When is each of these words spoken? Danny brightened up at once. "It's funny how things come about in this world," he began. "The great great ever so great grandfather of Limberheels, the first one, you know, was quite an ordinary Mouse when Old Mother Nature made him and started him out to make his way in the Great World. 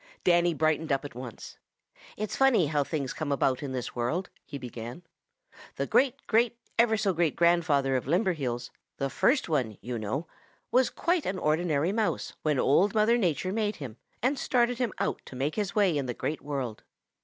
Danny 0.23 0.55
brightened 0.55 0.91
up 0.91 1.05
at 1.05 1.13
once. 1.13 1.59
"It's 2.17 2.35
funny 2.35 2.65
how 2.65 2.83
things 2.83 3.13
come 3.13 3.31
about 3.31 3.61
in 3.61 3.71
this 3.71 3.95
world," 3.95 4.31
he 4.43 4.57
began. 4.57 5.03
"The 5.75 5.85
great 5.85 6.25
great 6.25 6.57
ever 6.79 6.97
so 6.97 7.13
great 7.13 7.35
grandfather 7.35 7.95
of 7.95 8.07
Limberheels, 8.07 8.71
the 8.97 9.11
first 9.11 9.47
one, 9.47 9.77
you 9.79 9.99
know, 9.99 10.25
was 10.71 10.89
quite 10.89 11.27
an 11.27 11.37
ordinary 11.37 11.91
Mouse 11.91 12.33
when 12.41 12.57
Old 12.57 12.95
Mother 12.95 13.15
Nature 13.19 13.51
made 13.53 13.75
him 13.75 13.95
and 14.23 14.39
started 14.39 14.79
him 14.79 14.91
out 14.97 15.21
to 15.25 15.35
make 15.35 15.53
his 15.53 15.75
way 15.75 15.95
in 15.95 16.07
the 16.07 16.15
Great 16.15 16.41
World. 16.41 16.81